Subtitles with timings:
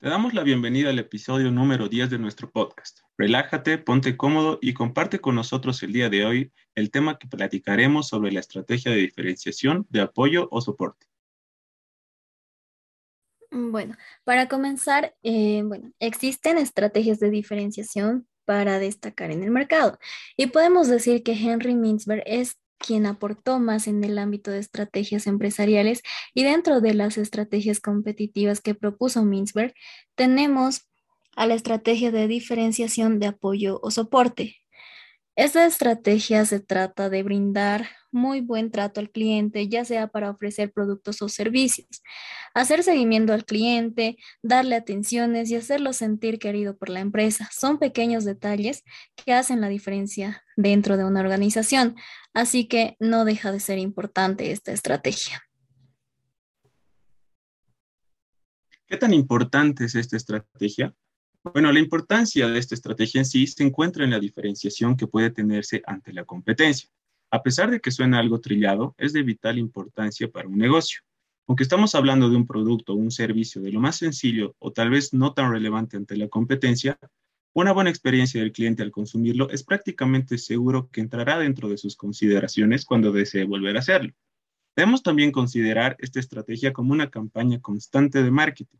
[0.00, 3.00] Te damos la bienvenida al episodio número 10 de nuestro podcast.
[3.18, 8.08] Relájate, ponte cómodo y comparte con nosotros el día de hoy el tema que platicaremos
[8.08, 11.06] sobre la estrategia de diferenciación, de apoyo o soporte.
[13.50, 19.98] Bueno, para comenzar, eh, bueno, existen estrategias de diferenciación para destacar en el mercado
[20.34, 25.26] y podemos decir que Henry Mintzberg es quien aportó más en el ámbito de estrategias
[25.26, 26.02] empresariales
[26.34, 29.74] y dentro de las estrategias competitivas que propuso Mintzberg,
[30.16, 30.88] tenemos
[31.36, 34.56] a la estrategia de diferenciación de apoyo o soporte.
[35.40, 40.70] Esta estrategia se trata de brindar muy buen trato al cliente, ya sea para ofrecer
[40.70, 42.02] productos o servicios,
[42.52, 47.48] hacer seguimiento al cliente, darle atenciones y hacerlo sentir querido por la empresa.
[47.58, 48.84] Son pequeños detalles
[49.16, 51.96] que hacen la diferencia dentro de una organización,
[52.34, 55.42] así que no deja de ser importante esta estrategia.
[58.86, 60.94] ¿Qué tan importante es esta estrategia?
[61.42, 65.30] Bueno, la importancia de esta estrategia en sí se encuentra en la diferenciación que puede
[65.30, 66.90] tenerse ante la competencia.
[67.30, 71.00] A pesar de que suena algo trillado, es de vital importancia para un negocio.
[71.46, 74.90] Aunque estamos hablando de un producto o un servicio de lo más sencillo o tal
[74.90, 76.98] vez no tan relevante ante la competencia,
[77.54, 81.96] una buena experiencia del cliente al consumirlo es prácticamente seguro que entrará dentro de sus
[81.96, 84.12] consideraciones cuando desee volver a hacerlo.
[84.76, 88.78] Debemos también considerar esta estrategia como una campaña constante de marketing,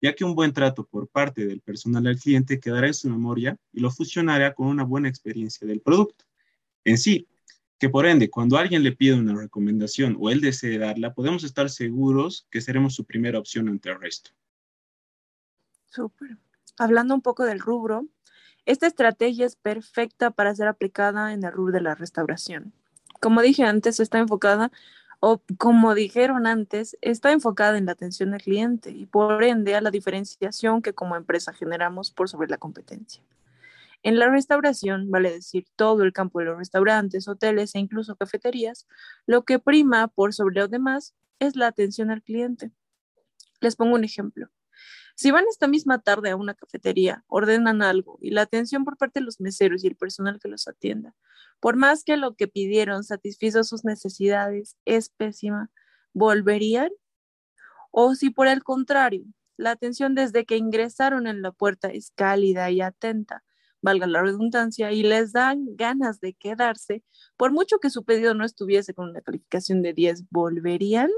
[0.00, 3.56] ya que un buen trato por parte del personal al cliente quedará en su memoria
[3.72, 6.24] y lo fusionará con una buena experiencia del producto.
[6.84, 7.28] En sí,
[7.78, 11.70] que por ende, cuando alguien le pide una recomendación o él desee darla, podemos estar
[11.70, 14.30] seguros que seremos su primera opción ante el resto.
[15.86, 16.36] Súper.
[16.78, 18.06] Hablando un poco del rubro,
[18.66, 22.72] esta estrategia es perfecta para ser aplicada en el rubro de la restauración.
[23.20, 24.70] Como dije antes, está enfocada,
[25.20, 29.82] o como dijeron antes, está enfocada en la atención al cliente y por ende a
[29.82, 33.22] la diferenciación que como empresa generamos por sobre la competencia.
[34.02, 38.86] En la restauración, vale decir todo el campo de los restaurantes, hoteles e incluso cafeterías,
[39.26, 42.70] lo que prima por sobre lo demás es la atención al cliente.
[43.60, 44.48] Les pongo un ejemplo.
[45.20, 49.20] Si van esta misma tarde a una cafetería, ordenan algo y la atención por parte
[49.20, 51.14] de los meseros y el personal que los atienda,
[51.60, 55.70] por más que lo que pidieron satisfizo sus necesidades es pésima,
[56.14, 56.88] ¿volverían?
[57.90, 59.26] O si por el contrario,
[59.58, 63.44] la atención desde que ingresaron en la puerta es cálida y atenta,
[63.82, 67.04] valga la redundancia, y les dan ganas de quedarse,
[67.36, 71.10] por mucho que su pedido no estuviese con una calificación de 10, ¿volverían?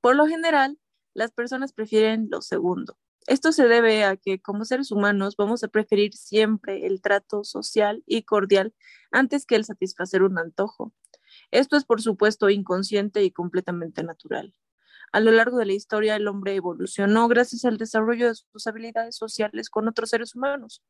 [0.00, 0.79] Por lo general,
[1.14, 2.96] las personas prefieren lo segundo.
[3.26, 8.02] Esto se debe a que como seres humanos vamos a preferir siempre el trato social
[8.06, 8.74] y cordial
[9.10, 10.92] antes que el satisfacer un antojo.
[11.50, 14.54] Esto es, por supuesto, inconsciente y completamente natural.
[15.12, 19.16] A lo largo de la historia, el hombre evolucionó gracias al desarrollo de sus habilidades
[19.16, 20.82] sociales con otros seres humanos.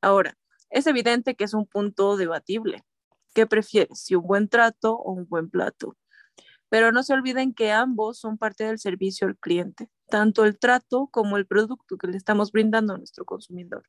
[0.00, 0.36] Ahora,
[0.70, 2.84] es evidente que es un punto debatible.
[3.32, 5.96] ¿Qué prefieres, si un buen trato o un buen plato?
[6.74, 11.06] Pero no se olviden que ambos son parte del servicio al cliente, tanto el trato
[11.06, 13.84] como el producto que le estamos brindando a nuestro consumidor.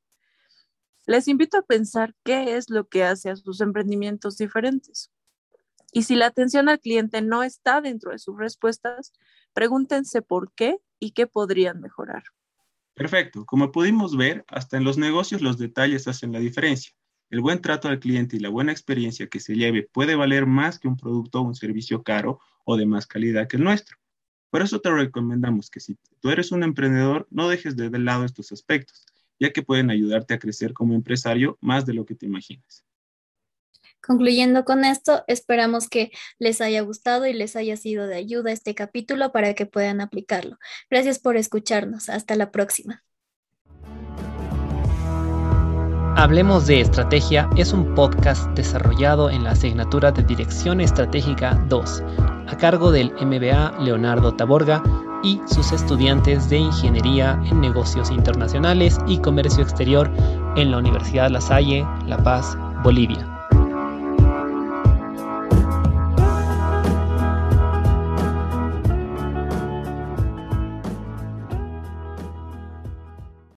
[1.08, 5.12] Les invito a pensar qué es lo que hace a sus emprendimientos diferentes.
[5.94, 9.14] Y si la atención al cliente no está dentro de sus respuestas,
[9.54, 12.22] pregúntense por qué y qué podrían mejorar.
[12.94, 13.48] Perfecto.
[13.48, 16.92] Como pudimos ver, hasta en los negocios los detalles hacen la diferencia.
[17.32, 20.78] El buen trato al cliente y la buena experiencia que se lleve puede valer más
[20.78, 23.98] que un producto o un servicio caro o de más calidad que el nuestro.
[24.50, 28.52] Por eso te recomendamos que si tú eres un emprendedor, no dejes de lado estos
[28.52, 29.06] aspectos,
[29.40, 32.86] ya que pueden ayudarte a crecer como empresario más de lo que te imaginas.
[34.06, 38.76] Concluyendo con esto, esperamos que les haya gustado y les haya sido de ayuda este
[38.76, 40.58] capítulo para que puedan aplicarlo.
[40.92, 42.10] Gracias por escucharnos.
[42.10, 43.04] Hasta la próxima.
[46.18, 52.04] Hablemos de Estrategia es un podcast desarrollado en la asignatura de Dirección Estratégica 2,
[52.56, 54.82] a cargo del MBA Leonardo Taborga
[55.24, 60.10] y sus estudiantes de Ingeniería en Negocios Internacionales y Comercio Exterior
[60.56, 63.35] en la Universidad La Salle, La Paz, Bolivia.